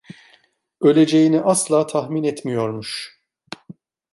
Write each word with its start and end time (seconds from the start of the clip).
Öleceğini 0.81 1.41
asla 1.41 1.87
tahmin 1.87 2.23
etmiyormuş. 2.23 3.21